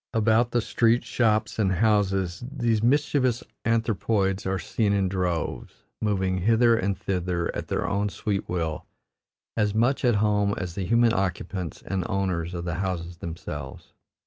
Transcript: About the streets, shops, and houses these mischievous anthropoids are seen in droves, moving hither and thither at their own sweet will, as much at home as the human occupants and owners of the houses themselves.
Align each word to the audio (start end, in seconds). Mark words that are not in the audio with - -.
About 0.15 0.49
the 0.49 0.61
streets, 0.61 1.05
shops, 1.05 1.59
and 1.59 1.73
houses 1.73 2.43
these 2.51 2.81
mischievous 2.81 3.43
anthropoids 3.65 4.47
are 4.47 4.57
seen 4.57 4.93
in 4.93 5.07
droves, 5.07 5.83
moving 6.01 6.39
hither 6.39 6.75
and 6.75 6.97
thither 6.97 7.55
at 7.55 7.67
their 7.67 7.87
own 7.87 8.09
sweet 8.09 8.49
will, 8.49 8.87
as 9.55 9.75
much 9.75 10.03
at 10.03 10.15
home 10.15 10.55
as 10.57 10.73
the 10.73 10.85
human 10.87 11.13
occupants 11.13 11.83
and 11.83 12.03
owners 12.09 12.55
of 12.55 12.65
the 12.65 12.73
houses 12.81 13.17
themselves. 13.17 13.93